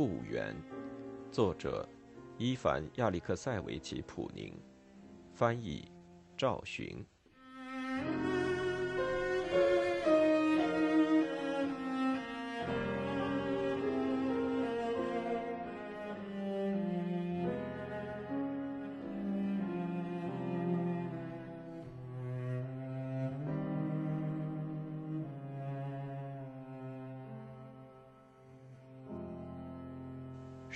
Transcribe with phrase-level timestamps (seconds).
[0.00, 0.56] 故园，
[1.30, 1.86] 作者
[2.38, 4.58] 伊凡·亚历克塞维奇·普宁，
[5.34, 5.92] 翻译
[6.38, 7.04] 赵寻。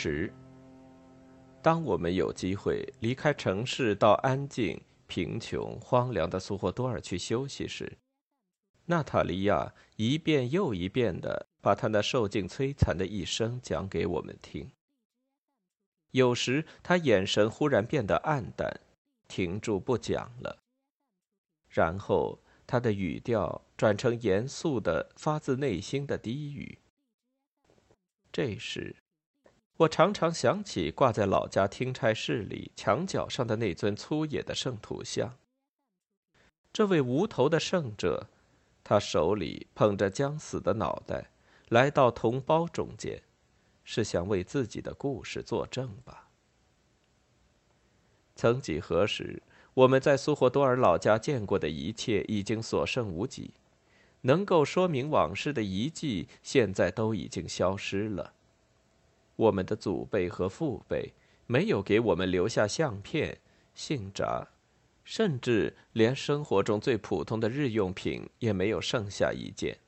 [0.00, 0.32] 十。
[1.60, 7.98] 当我们有机会离开城市，到安静、贫穷、荒凉的苏霍多尔去休息时，
[8.86, 14.70] 娜塔莉亚一遍又一遍地把她那受尽摧残的一生讲给我们听。
[16.12, 18.80] 有时，她眼神忽然变得暗淡，
[19.26, 20.62] 停住不讲了。
[21.68, 26.78] 然后，她的语调转成严肃的、发自内心的低语。
[28.30, 28.94] 这时，
[29.78, 35.36] 我常常想起挂在老家听差室里墙角上的那尊粗野的圣徒像。
[36.72, 38.26] 这位无头的圣者，
[38.82, 41.30] 他手里捧着将死的脑袋，
[41.68, 43.22] 来到同胞中间，
[43.84, 46.28] 是想为自己的故事作证吧？
[48.34, 49.40] 曾几何时，
[49.74, 53.52] 我们在苏霍多尔老家见过的一切已经所剩无几，
[54.22, 58.34] 能够说明往事的遗迹，现在都已经消失了。
[59.38, 61.14] 我们的祖辈和父辈
[61.46, 63.38] 没有给我们留下相片、
[63.72, 64.48] 信札，
[65.04, 69.78] 甚至连生活中最普通的日用品也没有剩下一件。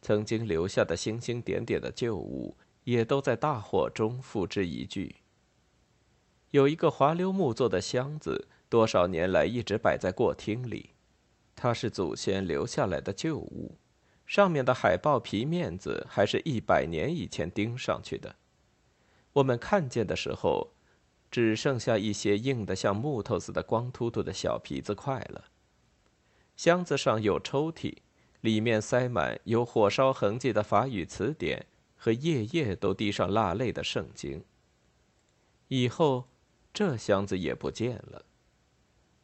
[0.00, 5.16] 曾经留下的星星点点的旧物，也都在大火中付之一炬。
[6.52, 10.90] 有一个滑溜木做的箱子，多少年来一直摆在过厅里，
[11.56, 13.78] 它是祖先留下来的旧物，
[14.24, 18.36] 上面的海豹皮面子还是一百年以前钉上去的。
[19.34, 20.72] 我们看见的时候，
[21.30, 25.44] 只剩下一些硬得像木头似的光秃秃的小皮子块了。
[26.56, 27.96] 箱子上有抽屉，
[28.40, 34.44] 里面塞满有火烧痕迹的法语词典和夜夜都滴上蜡泪的圣经。
[35.66, 36.28] 以后，
[36.72, 38.24] 这箱子也不见了。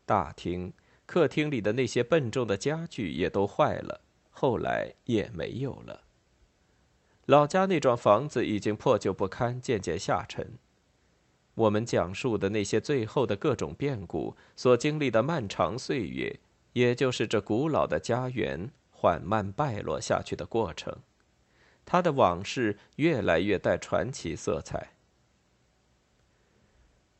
[0.04, 0.72] 大厅、
[1.06, 4.00] 客厅里的那些笨重的家具也都坏了，
[4.31, 6.03] 后来也没有了。
[7.30, 10.58] 老家那幢房子已经破旧不堪，渐渐下沉。
[11.54, 16.41] 我们讲述的那些最后的各种变故所经历的漫长岁月，
[16.72, 20.92] 也就是这古老的家园缓慢败落下去的过程。
[21.86, 24.94] 他的往事越来越带传奇色彩。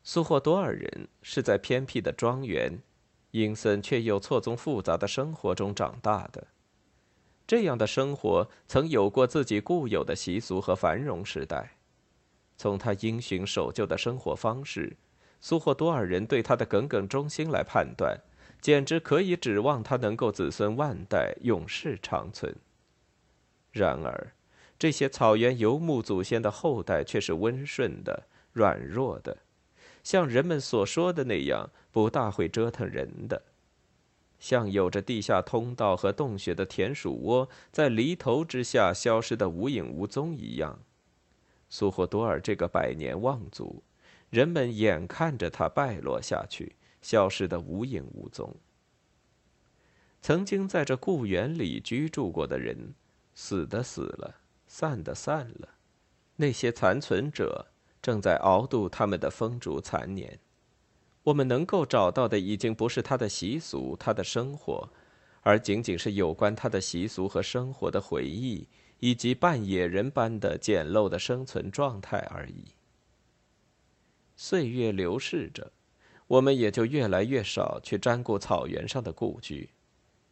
[0.03, 2.81] 苏霍多尔人是在偏僻的庄园、
[3.31, 6.47] 阴森却又错综复杂的生活中长大的。
[7.51, 11.71] 这样的生活曾有过自己固有的习俗和繁荣时代。
[12.55, 14.95] 从他因循守旧的生活方式，
[15.41, 18.17] 苏霍多尔人对他的耿耿忠心来判断，
[18.61, 22.55] 简直可以指望他能够子孙万代、永世长存。
[23.73, 24.31] 然而，
[24.79, 29.39] 这些草原游牧祖先的后代却是温顺的、软弱的，
[30.05, 33.41] 像人们所说的那样，不大会折腾人的。
[34.41, 40.79] 像有着地下通道和洞穴的田鼠窝，在犁头之下消失的无影无踪一样。
[41.69, 43.83] 苏霍多尔这个百年望族，
[44.31, 48.53] 人们眼看着他败落下去，消失的无影无踪。
[50.23, 52.95] 曾经在这故园里居住过的人，
[53.35, 55.69] 死的死了，散的散了，
[56.35, 57.67] 那些残存者
[58.01, 60.39] 正在熬度他们的风烛残年。
[61.23, 64.89] 我们能够找到的已经不是他的习俗、他的生活，
[65.41, 68.67] 而仅仅是有关他的习俗和生活的回忆，
[68.99, 72.65] 以及半野人般的简陋的生存状态而已。
[74.35, 75.71] 岁月流逝着，
[76.25, 79.69] 我们也就越来越少去瞻顾草原上的故居，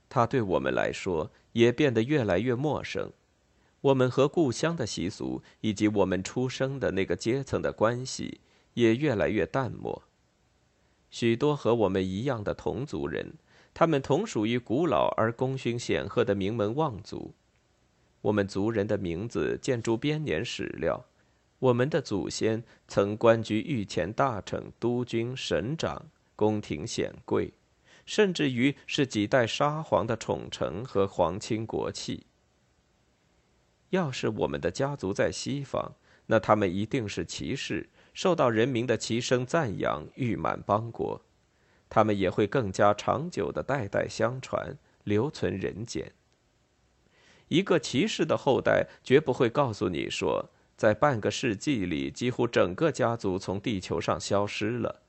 [0.09, 3.11] 它对我们来说也变得越来越陌生。
[3.81, 8.41] 我们和故乡的习俗以及我们出生的那个阶层的关系
[8.73, 10.01] 也越来越淡漠。
[11.09, 13.33] 许多和我们一样的同族人，
[13.73, 17.33] 他们同属于古老而功勋显赫的名门望族。
[18.21, 21.05] 我们族人的名字见诸编年史料，
[21.59, 27.53] 我们的祖先曾官居御前大臣、督军、省长、宫廷显贵，
[28.05, 32.25] 甚至于是几代沙皇的宠臣和皇亲国戚。
[33.89, 35.93] 要是我们的家族在西方，
[36.27, 37.89] 那他们一定是骑士。
[38.21, 41.21] 受到人民的齐声赞扬，誉满邦国，
[41.87, 44.75] 他们也会更加长久的代代相传，
[45.05, 46.11] 留存人间。
[47.47, 55.03] 一个骑士的后代绝不会告诉你说，在半个世纪里，几乎整个家族从地球上消失了。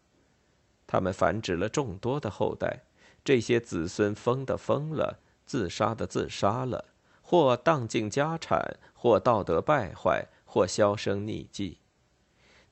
[0.86, 2.84] 他们繁殖了众多的后代，
[3.24, 6.84] 这些子孙疯的疯了，自杀的自杀了，
[7.22, 11.78] 或荡尽家产，或道德败坏，或销声匿迹。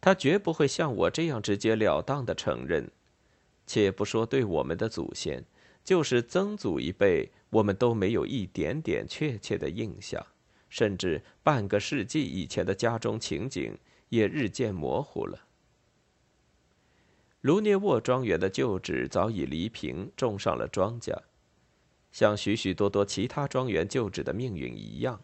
[0.00, 2.90] 他绝不会像我这样直截了当的承认。
[3.66, 5.44] 且不说对我们的祖先，
[5.84, 10.24] 就是曾祖一辈，我们都没有一点点确切的印象。
[10.70, 13.76] 甚至半个世纪以前的家中情景
[14.10, 15.46] 也日渐模糊了。
[17.40, 21.16] 卢涅沃庄园的旧址早已犁平，种上了庄稼，
[22.12, 25.22] 像许许多多其他庄园旧址的命运一样。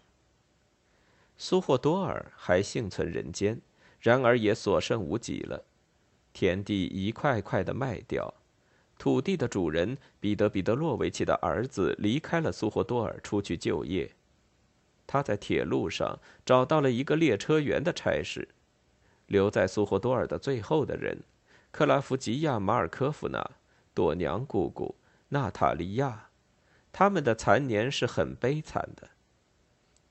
[1.36, 3.60] 苏霍多尔还幸存人间，
[4.04, 5.64] 然而也所剩无几了。
[6.34, 8.34] 田地一块块的卖掉，
[8.98, 14.12] 土地的主人彼得·彼得洛维奇的儿子离开了苏霍多尔，出去就业。
[15.06, 18.46] 他在铁路上找到了一个列车员的差事，
[19.26, 21.22] 留在苏霍多尔的最后的人，
[21.70, 23.52] 克拉夫吉亚·马尔科夫娜、
[23.94, 24.96] 朵娘姑姑、
[25.30, 26.28] 娜塔莉亚，
[26.92, 29.08] 他们的残年是很悲惨的。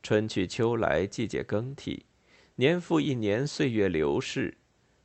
[0.02, 2.08] 春去秋来，季节更替，
[2.56, 4.56] 年复一年，岁月流逝，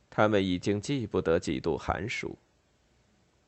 [0.09, 2.37] 他们已经记不得几度寒暑。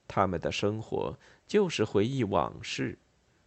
[0.07, 2.97] 他们的生活就是回忆往事，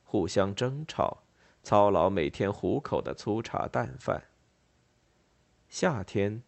[0.04, 1.22] 互相争吵。
[1.64, 4.22] 操劳每天糊口的粗茶淡饭。
[5.66, 6.42] 夏天，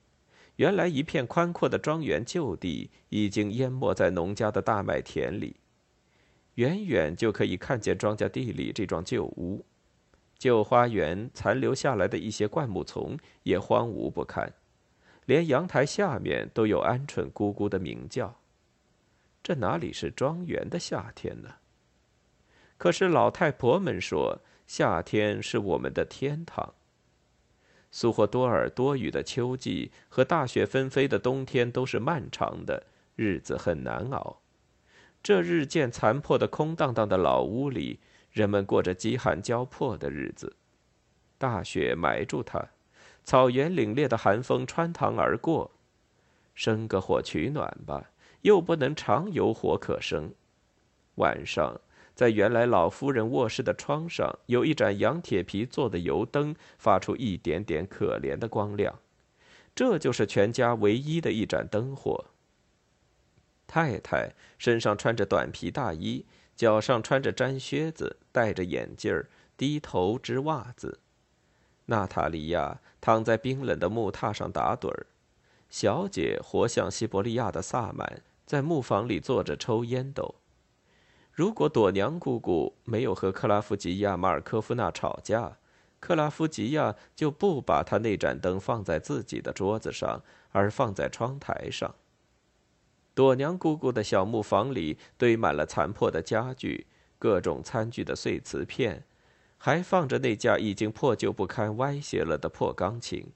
[0.56, 5.56] 原来一片宽阔的庄园旧地已经淹没在农家的大麦田里，
[6.56, 9.64] 远远就可以看见庄稼地里这幢旧屋，
[10.38, 14.52] 旧花园残留下来的一些灌木丛也荒芜不堪，
[15.24, 18.36] 连阳台下面都有鹌鹑咕咕的鸣叫。
[19.42, 21.56] 这哪里是庄园的夏天呢？
[22.76, 24.40] 可是老太婆们说。
[24.66, 26.74] 夏天是我们的天堂。
[27.92, 32.82] 苏霍多尔多雨的秋季和大雪纷飞的冬天都是漫长的，
[33.14, 34.40] 日子很难熬。
[35.22, 38.00] 这日渐残破的空荡荡的老屋里，
[38.36, 40.54] 人们过着饥寒交迫的日子。
[41.38, 42.68] 大雪埋住它，
[43.24, 45.70] 草原凛冽的寒风穿堂而过。
[46.54, 48.10] 生个火取暖吧，
[48.42, 50.34] 又不能常有火可生。
[51.14, 51.80] 晚上。
[52.14, 58.98] 在原来老夫人卧室的窗上，有一盏羊铁皮做的油灯，发出一点点可怜的光亮。
[59.74, 62.24] 这就是全家唯一的一盏灯火。
[63.66, 66.24] 太太身上穿着短皮大衣，
[66.56, 70.98] 脚上穿着毡靴子，戴着眼镜儿，低头织袜子。
[71.84, 75.06] 娜塔莉亚躺在冰冷的木榻上打盹儿。
[75.68, 80.36] 小姐活像西伯利亚的萨满，在木房里坐着抽烟斗。
[81.32, 85.58] 如果朵娘姑姑没有和克拉夫吉亚·马尔科夫娜吵架，
[86.00, 90.22] 克拉夫吉亚就不把她那盏灯放在自己的桌子上，
[90.52, 91.94] 而放在窗台上。
[93.16, 96.86] 朵娘姑姑的小木房里堆满了残破的家具、
[97.18, 99.04] 各种餐具的碎瓷片，
[99.56, 103.32] 还放着那架已经破旧不堪、歪斜了的破钢琴。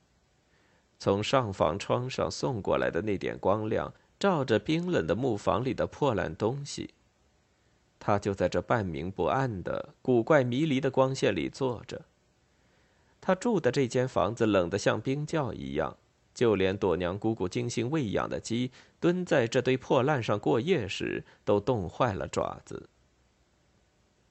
[0.98, 6.90] 从上房窗上送过来的那点光亮，照着冰冷的木房里的破烂东西。
[7.98, 12.02] 他就在这半明不暗的古怪迷离的光线里坐着。
[13.18, 15.96] 他住的这间房子冷得像冰窖一样，
[16.40, 22.88] 就连朵娘姑姑精心喂养的鸡蹲在这堆破烂上过夜时，都冻坏了爪子。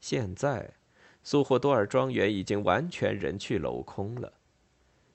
[0.02, 0.74] 现在，
[1.22, 4.34] 苏霍多尔庄园已经完全人去楼空了。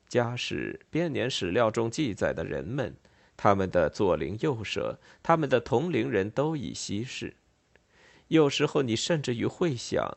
[0.07, 2.95] 家史编年史料中记载的人们，
[3.37, 7.35] 他们的左邻右舍，他们的同龄人都已稀释。
[8.29, 10.17] 有时候，你甚至于会想：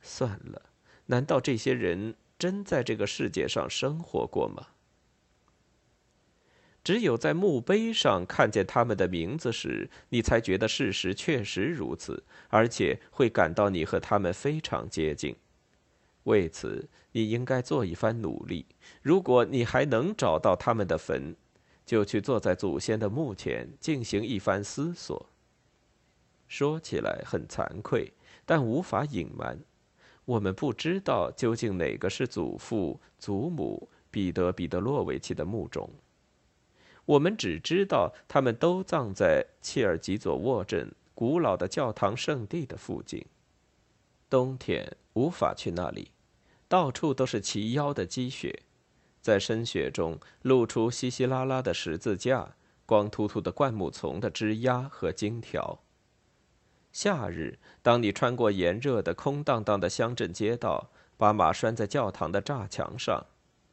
[0.00, 0.70] 算了，
[1.06, 4.66] 难道这些人真在这个世界上生活过吗？
[6.90, 15.36] 只有在墓碑上看见他们的名字时，你才觉得事实确实如此，而且会感到你和他们非常接近。
[16.24, 18.66] 为此，你应该做一番努力。
[19.02, 21.36] 如果你还能找到他们的坟，
[21.86, 25.28] 就去坐在祖先的墓前进行一番思索。
[26.48, 28.12] 说起来很惭愧，
[28.44, 29.56] 但无法隐瞒，
[30.24, 35.88] 我们不知道究竟哪个是祖父、祖母彼得·彼得洛维奇的墓中。
[37.10, 43.24] 我们只知道他们都葬在切尔吉佐沃镇古老的教堂圣地的附近。
[44.28, 46.12] 冬天无法去那里，
[46.68, 48.62] 到处都是齐腰的积雪，
[49.20, 52.54] 在深雪中露出稀稀拉拉的十字架、
[52.86, 55.80] 光秃秃的灌木丛的枝丫和荆条。
[56.92, 63.26] 夏日，当你穿过炎热的、空荡荡的乡镇街道，把马拴在教堂的栅墙上，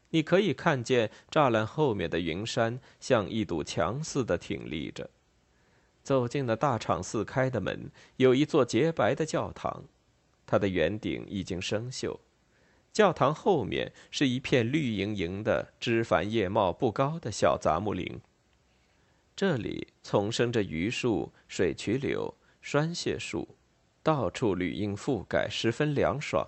[0.09, 5.09] 你可以看见栅栏后面的云山像一堵墙似的挺立着。
[6.03, 9.83] 走进了大敞四开的门，有一座洁白的教堂，
[10.45, 12.19] 它的圆顶已经生锈。
[12.93, 18.21] 教堂后面是一片绿莹莹的、枝繁叶茂、不高的小杂木林。
[19.35, 23.55] 这里丛生着榆树、水曲柳、栓蟹树，
[24.01, 26.47] 到处绿荫覆盖，十分凉爽。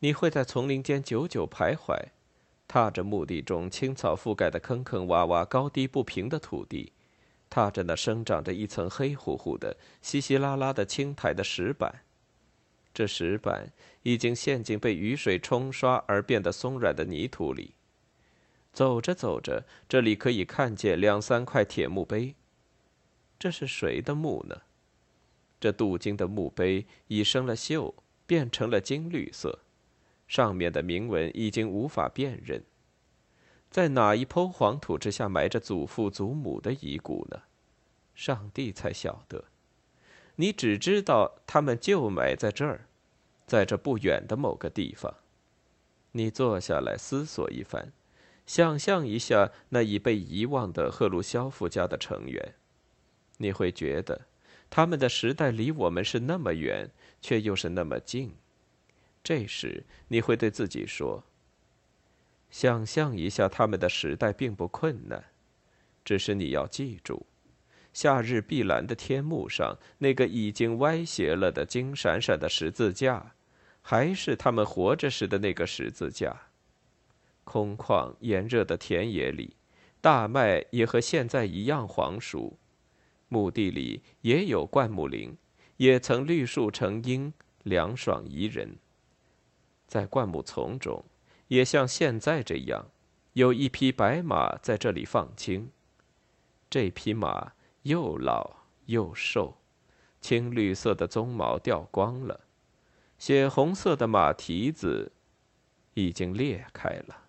[0.00, 2.10] 你会在丛林间久久徘徊，
[2.68, 6.92] 踏着墓地中青草覆盖的坑坑洼洼、高低不平的土地，
[7.48, 12.02] 踏着那生长着一层黑乎乎的、稀稀拉拉的青苔的石板。
[12.92, 13.72] 这石板
[14.02, 17.72] 已经陷进被雨水冲刷而变得松软的泥土里。
[18.72, 22.34] 走着走着，这里可以看见两三块铁墓碑。
[23.38, 24.62] 这是谁的墓呢？
[25.58, 27.94] 这镀金的墓碑已生了锈，
[28.26, 29.60] 变成了金绿色，
[30.28, 32.62] 上面的铭文已经无法辨认。
[33.68, 37.42] 在哪一抔黄土之下埋着祖父祖母的遗骨呢？
[38.14, 39.44] 上帝才晓得。
[40.36, 42.84] 你只知道他们就埋在这儿。
[43.46, 45.14] 在这不远的某个地方，
[46.12, 47.92] 你坐下来思索一番，
[48.44, 52.54] 想象一下那已被遗忘的赫鲁晓夫家的成员，
[53.38, 54.26] 你会觉得
[54.68, 56.90] 他们的时代离我们是那么远，
[57.22, 58.36] 却又是那么近。
[59.22, 61.24] 这时，你会对自己说
[62.50, 65.24] ：“想象一下他们的时代并不困难，
[66.04, 67.26] 只是你要记住。”
[67.92, 73.34] 夏日碧蓝的天幕上，那个已经歪斜了的金闪闪的十字架。
[73.80, 76.48] 还是他们活着时的那个十字架。
[77.44, 79.56] 空旷炎热的田野里，
[80.02, 82.58] 大麦也和现在一样黄熟。
[83.28, 85.34] 墓地里也有灌木林，
[85.78, 87.32] 也曾绿树成荫，
[87.62, 88.76] 凉爽宜人。
[89.88, 91.04] 在灌木丛中，
[91.48, 92.86] 也像现在这样，
[93.32, 95.72] 有一匹白马在这里放青。
[96.70, 99.56] 这匹马又老又瘦，
[100.20, 102.40] 青绿色的鬃毛掉光了。
[103.18, 105.10] 血红色的马蹄子
[105.94, 107.27] 已经裂开了。